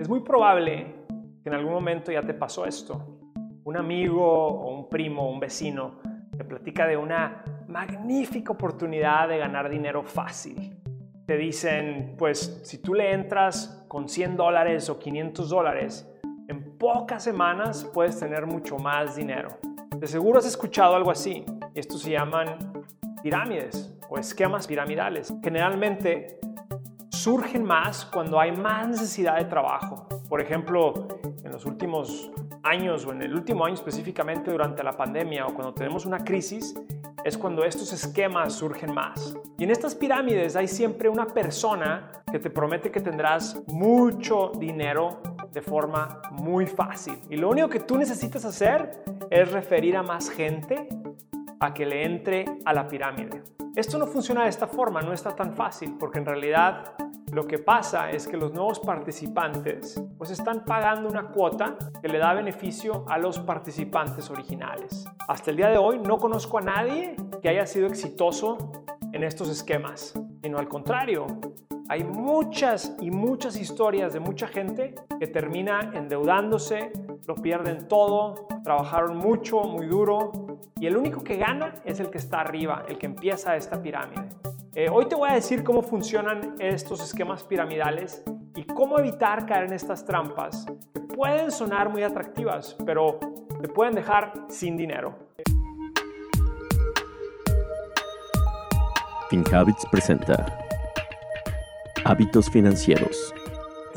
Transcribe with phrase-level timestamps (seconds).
[0.00, 0.86] Es muy probable
[1.42, 3.18] que en algún momento ya te pasó esto.
[3.64, 6.00] Un amigo o un primo o un vecino
[6.34, 10.74] te platica de una magnífica oportunidad de ganar dinero fácil.
[11.26, 16.10] Te dicen, pues si tú le entras con 100 dólares o 500 dólares,
[16.48, 19.58] en pocas semanas puedes tener mucho más dinero.
[19.94, 21.44] De seguro has escuchado algo así.
[21.74, 22.56] Y estos se llaman
[23.22, 25.30] pirámides o esquemas piramidales.
[25.44, 26.40] Generalmente
[27.20, 30.08] surgen más cuando hay más necesidad de trabajo.
[30.28, 31.06] Por ejemplo,
[31.44, 32.30] en los últimos
[32.62, 36.74] años o en el último año específicamente durante la pandemia o cuando tenemos una crisis,
[37.22, 39.36] es cuando estos esquemas surgen más.
[39.58, 45.20] Y en estas pirámides hay siempre una persona que te promete que tendrás mucho dinero
[45.52, 47.18] de forma muy fácil.
[47.28, 50.88] Y lo único que tú necesitas hacer es referir a más gente
[51.58, 53.42] a que le entre a la pirámide.
[53.76, 56.94] Esto no funciona de esta forma, no está tan fácil, porque en realidad
[57.32, 62.18] lo que pasa es que los nuevos participantes pues están pagando una cuota que le
[62.18, 65.04] da beneficio a los participantes originales.
[65.28, 68.58] Hasta el día de hoy no conozco a nadie que haya sido exitoso
[69.12, 71.28] en estos esquemas, sino al contrario,
[71.88, 76.92] hay muchas y muchas historias de mucha gente que termina endeudándose,
[77.26, 82.18] lo pierden todo, trabajaron mucho, muy duro y el único que gana es el que
[82.18, 84.28] está arriba, el que empieza esta pirámide.
[84.74, 88.22] Eh, hoy te voy a decir cómo funcionan estos esquemas piramidales
[88.54, 90.66] y cómo evitar caer en estas trampas
[91.20, 93.18] pueden sonar muy atractivas, pero
[93.60, 95.18] te pueden dejar sin dinero.
[99.28, 100.46] FinHabits presenta
[102.04, 103.34] Hábitos financieros.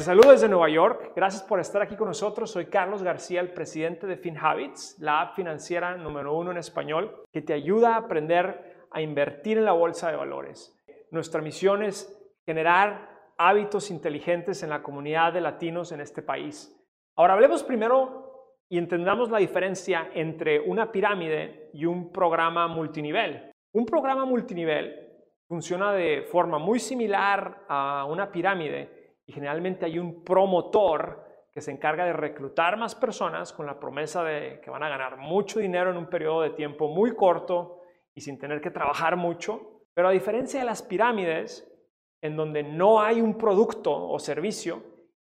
[0.04, 1.14] Te saludo desde Nueva York.
[1.16, 2.52] Gracias por estar aquí con nosotros.
[2.52, 7.42] Soy Carlos García, el presidente de FinHabits, la app financiera número uno en español que
[7.42, 10.78] te ayuda a aprender a invertir en la bolsa de valores.
[11.10, 16.78] Nuestra misión es generar hábitos inteligentes en la comunidad de latinos en este país.
[17.16, 23.54] Ahora hablemos primero y entendamos la diferencia entre una pirámide y un programa multinivel.
[23.72, 25.14] Un programa multinivel
[25.48, 31.72] funciona de forma muy similar a una pirámide y generalmente hay un promotor que se
[31.72, 35.92] encarga de reclutar más personas con la promesa de que van a ganar mucho dinero
[35.92, 37.82] en un periodo de tiempo muy corto
[38.16, 39.84] y sin tener que trabajar mucho.
[39.94, 41.72] Pero a diferencia de las pirámides,
[42.22, 44.82] en donde no hay un producto o servicio,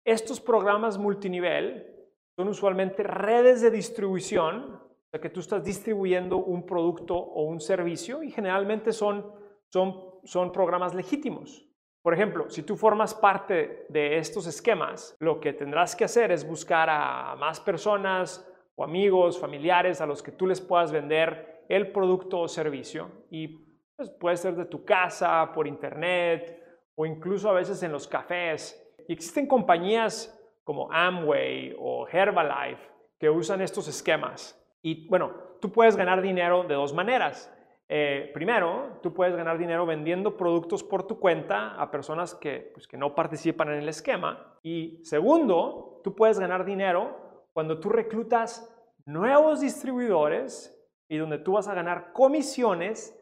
[0.03, 1.93] estos programas multinivel
[2.35, 7.59] son usualmente redes de distribución, o sea que tú estás distribuyendo un producto o un
[7.59, 9.31] servicio y generalmente son,
[9.69, 11.66] son son programas legítimos.
[12.07, 16.47] Por ejemplo, si tú formas parte de estos esquemas, lo que tendrás que hacer es
[16.47, 21.91] buscar a más personas o amigos, familiares a los que tú les puedas vender el
[21.91, 23.11] producto o servicio.
[23.29, 23.49] Y
[23.97, 26.63] pues, puede ser de tu casa, por internet
[26.95, 28.81] o incluso a veces en los cafés.
[29.05, 34.57] Y existen compañías como Amway o Herbalife que usan estos esquemas.
[34.81, 37.53] Y bueno, tú puedes ganar dinero de dos maneras.
[37.89, 42.87] Eh, primero, tú puedes ganar dinero vendiendo productos por tu cuenta a personas que, pues,
[42.87, 44.59] que no participan en el esquema.
[44.61, 48.73] Y segundo, tú puedes ganar dinero cuando tú reclutas
[49.05, 50.73] nuevos distribuidores
[51.09, 53.17] y donde tú vas a ganar comisiones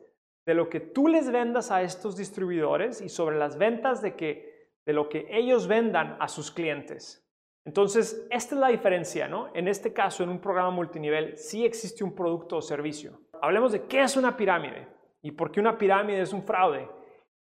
[0.45, 4.71] de lo que tú les vendas a estos distribuidores y sobre las ventas de, que,
[4.85, 7.21] de lo que ellos vendan a sus clientes.
[7.65, 9.49] Entonces, esta es la diferencia, ¿no?
[9.55, 13.21] En este caso, en un programa multinivel, sí existe un producto o servicio.
[13.41, 14.87] Hablemos de qué es una pirámide
[15.21, 16.89] y por qué una pirámide es un fraude.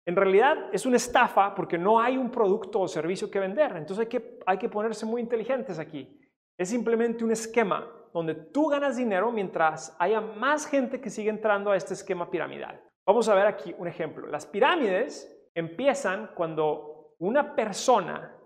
[0.06, 3.76] En realidad es una estafa porque no hay un producto o servicio que vender.
[3.76, 6.18] Entonces hay que, hay que ponerse muy inteligentes aquí.
[6.58, 11.70] Es simplemente un esquema donde tú ganas dinero mientras haya más gente que sigue entrando
[11.70, 12.82] a este esquema piramidal.
[13.06, 14.26] Vamos a ver aquí un ejemplo.
[14.26, 18.36] Las pirámides empiezan cuando una persona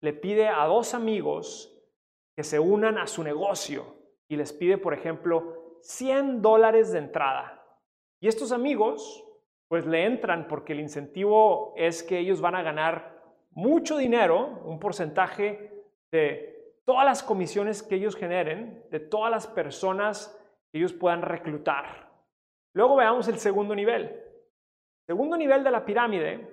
[0.00, 1.76] le pide a dos amigos
[2.36, 3.96] que se unan a su negocio
[4.28, 7.64] y les pide, por ejemplo, 100 dólares de entrada.
[8.20, 9.24] Y estos amigos,
[9.68, 13.20] pues le entran porque el incentivo es que ellos van a ganar
[13.50, 20.36] mucho dinero, un porcentaje de todas las comisiones que ellos generen, de todas las personas
[20.70, 22.10] que ellos puedan reclutar.
[22.74, 24.04] Luego veamos el segundo nivel.
[24.04, 26.48] El segundo nivel de la pirámide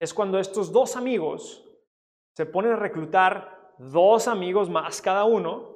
[0.00, 1.66] es cuando estos dos amigos
[2.36, 5.73] se ponen a reclutar dos amigos más cada uno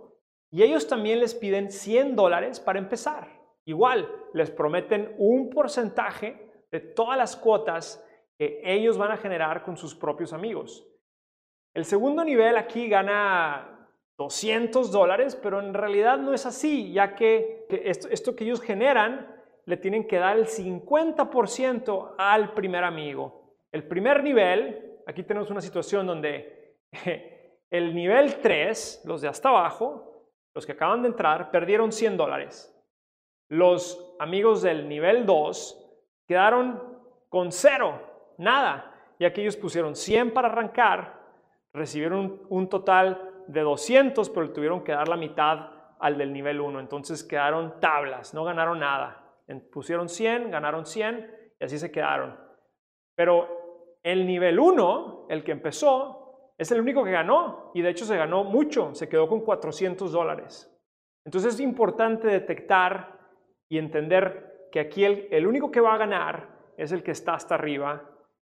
[0.50, 3.28] y ellos también les piden 100 dólares para empezar.
[3.64, 8.04] Igual, les prometen un porcentaje de todas las cuotas
[8.38, 10.86] que ellos van a generar con sus propios amigos.
[11.74, 17.66] El segundo nivel aquí gana 200 dólares, pero en realidad no es así, ya que
[17.68, 19.34] esto, que ellos generan
[19.66, 23.54] le tienen que dar el 50% al primer amigo.
[23.70, 26.76] El primer nivel Aquí tenemos una situación donde
[27.70, 30.07] el nivel 3, los de hasta abajo,
[30.58, 32.76] los que acaban de entrar, perdieron 100 dólares.
[33.48, 35.88] Los amigos del nivel 2
[36.26, 36.82] quedaron
[37.28, 38.02] con cero,
[38.38, 41.14] nada, ya que ellos pusieron 100 para arrancar,
[41.72, 45.70] recibieron un, total de 200, pero tuvieron que dar la mitad
[46.00, 46.80] al del nivel 1.
[46.80, 49.30] Entonces quedaron tablas, no ganaron nada.
[49.70, 52.36] Pusieron 100, ganaron 100 y así se quedaron.
[53.14, 56.27] Pero el nivel 1, el que empezó,
[56.58, 60.10] es el único que ganó y de hecho se ganó mucho, se quedó con 400
[60.10, 60.70] dólares.
[61.24, 63.16] Entonces es importante detectar
[63.68, 67.54] y entender que aquí el, único que va a ganar es el que está hasta
[67.54, 68.10] arriba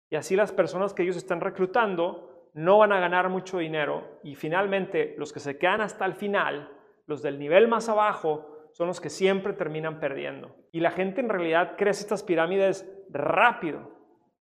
[0.10, 4.36] y así las personas que ellos están reclutando no van a ganar mucho dinero y
[4.36, 6.70] finalmente los que se quedan hasta el final,
[7.06, 10.56] los del nivel más abajo, son los que siempre terminan perdiendo.
[10.72, 13.92] Y la gente en realidad crece estas pirámides rápido.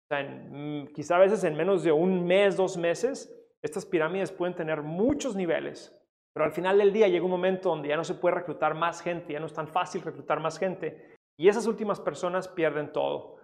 [0.09, 3.31] Sea, mm, quizá a veces en menos de un mes, dos meses,
[3.65, 5.91] estas pirámides pueden tener muchos niveles.
[6.35, 9.01] Pero al final del día llega un momento donde ya no se puede reclutar más
[9.01, 11.15] gente, ya no es tan fácil reclutar más gente.
[11.39, 13.37] Y esas últimas personas pierden todo.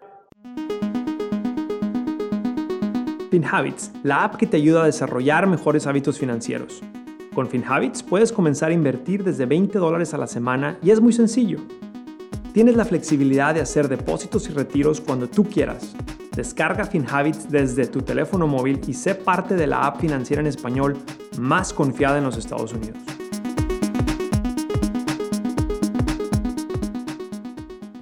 [3.30, 6.82] FinHabits, la app que te ayuda a desarrollar mejores hábitos financieros.
[7.34, 11.14] Con FinHabits puedes comenzar a invertir desde 20 dólares a la semana y es muy
[11.14, 11.60] sencillo.
[12.52, 15.94] Tienes la flexibilidad de hacer depósitos y retiros cuando tú quieras.
[16.34, 20.96] Descarga FinHabits desde tu teléfono móvil y sé parte de la app financiera en español
[21.40, 22.98] más confiada en los Estados Unidos.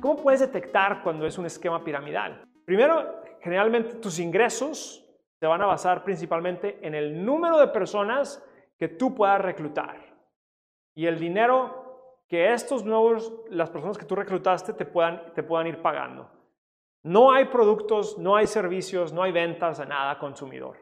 [0.01, 2.45] ¿Cómo puedes detectar cuando es un esquema piramidal?
[2.67, 5.07] Primero, generalmente tus ingresos
[5.41, 8.45] se van a basar principalmente en el número de personas
[8.79, 9.97] que tú puedas reclutar
[10.95, 15.67] y el dinero que estos nuevos, las personas que tú reclutaste te puedan, te puedan
[15.67, 16.38] ir pagando.
[17.05, 20.77] No hay productos, no hay servicios, no hay ventas a nada consumidor.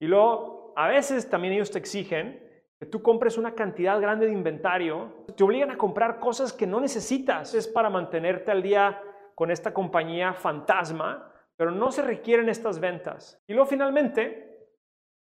[0.00, 2.42] Y luego, a veces también ellos te exigen
[2.78, 6.80] que tú compres una cantidad grande de inventario, te obligan a comprar cosas que no
[6.80, 9.00] necesitas, es para mantenerte al día
[9.34, 13.42] con esta compañía fantasma, pero no se requieren estas ventas.
[13.46, 14.68] Y luego finalmente,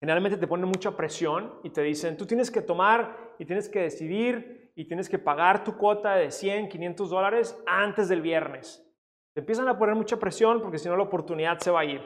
[0.02, 3.82] generalmente te ponen mucha presión y te dicen, tú tienes que tomar y tienes que
[3.82, 8.86] decidir y tienes que pagar tu cuota de 100, 500 dólares antes del viernes.
[9.40, 12.02] Empiezan a poner mucha presión porque si no la oportunidad se va a ir.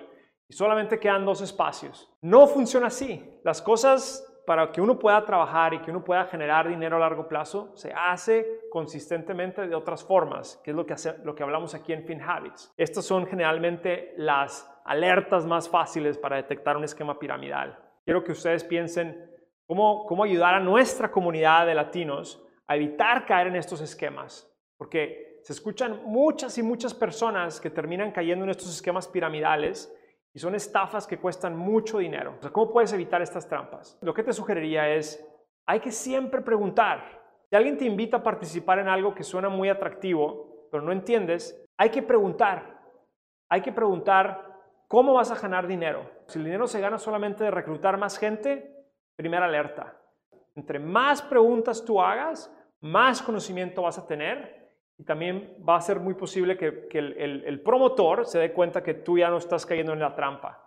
[0.47, 2.11] Y solamente quedan dos espacios.
[2.21, 3.39] No funciona así.
[3.43, 7.27] Las cosas para que uno pueda trabajar y que uno pueda generar dinero a largo
[7.27, 11.73] plazo se hace consistentemente de otras formas, que es lo que, hace, lo que hablamos
[11.73, 12.73] aquí en FinHabits.
[12.77, 17.79] Estas son generalmente las alertas más fáciles para detectar un esquema piramidal.
[18.03, 19.31] Quiero que ustedes piensen
[19.65, 24.52] cómo, cómo ayudar a nuestra comunidad de latinos a evitar caer en estos esquemas,
[24.83, 29.95] porque se escuchan muchas y muchas personas que terminan cayendo en estos esquemas piramidales
[30.33, 32.37] y son estafas que cuestan mucho dinero.
[32.51, 33.97] ¿Cómo puedes evitar estas trampas?
[34.01, 35.25] Lo que te sugeriría es,
[35.65, 37.21] hay que siempre preguntar.
[37.49, 41.65] Si alguien te invita a participar en algo que suena muy atractivo, pero no entiendes,
[41.77, 42.81] hay que preguntar.
[43.47, 44.53] Hay que preguntar
[44.89, 46.07] ¿Cómo vas a ganar dinero?
[46.27, 48.85] Si el dinero se gana solamente de reclutar más gente,
[49.15, 49.97] primera alerta.
[50.53, 54.62] Entre más preguntas tú hagas, más conocimiento vas a tener
[55.03, 59.29] también va a ser muy posible que, el, promotor se dé cuenta que tú ya
[59.29, 60.59] no estás cayendo en la trampa.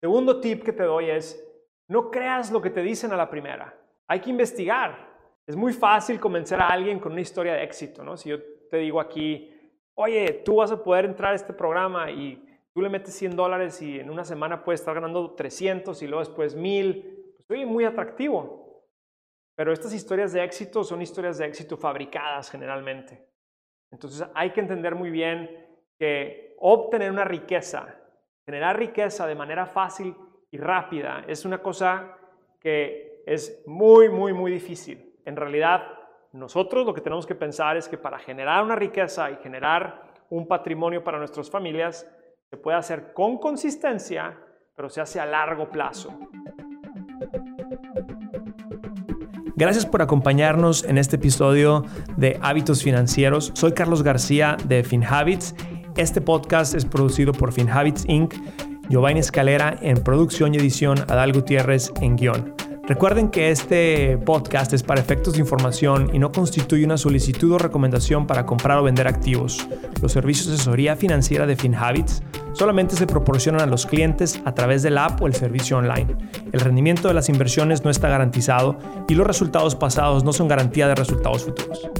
[0.00, 1.42] Segundo tip que te doy es,
[1.88, 3.74] no creas lo que te dicen a la primera.
[4.08, 5.14] Hay que investigar.
[5.46, 8.16] Es muy fácil convencer a alguien con una historia de éxito, ¿no?
[8.16, 8.38] Si yo
[8.70, 9.52] te digo aquí,
[9.94, 13.80] oye, tú vas a poder entrar a este programa y Tú le metes 100 dólares
[13.80, 17.34] y en una semana puedes estar ganando 300 y luego después 1000.
[17.46, 18.84] Pues muy atractivo.
[19.56, 23.26] Pero estas historias de éxito son historias de éxito fabricadas generalmente.
[23.90, 25.66] Entonces hay que entender muy bien
[25.98, 27.94] que obtener una riqueza,
[28.44, 30.14] generar riqueza de manera fácil
[30.50, 32.16] y rápida es una cosa
[32.60, 35.14] que es muy, muy, muy difícil.
[35.24, 35.82] En realidad,
[36.32, 40.46] nosotros lo que tenemos que pensar es que para generar una riqueza y generar un
[40.46, 42.08] patrimonio para nuestras familias,
[42.50, 44.38] se puede hacer con consistencia,
[44.74, 46.16] pero se hace a largo plazo.
[49.56, 51.82] Gracias por acompañarnos en este episodio
[52.18, 53.52] de Hábitos Financieros.
[53.54, 55.54] Soy Carlos García de FinHabits.
[55.96, 58.34] Este podcast es producido por FinHabits Inc.,
[58.90, 62.65] Giovanni Escalera en producción y edición, Adal Gutiérrez en guion.
[62.88, 67.58] Recuerden que este podcast es para efectos de información y no constituye una solicitud o
[67.58, 69.66] recomendación para comprar o vender activos.
[70.00, 74.84] Los servicios de asesoría financiera de FinHabits solamente se proporcionan a los clientes a través
[74.84, 76.16] del app o el servicio online.
[76.52, 78.78] El rendimiento de las inversiones no está garantizado
[79.08, 81.90] y los resultados pasados no son garantía de resultados futuros.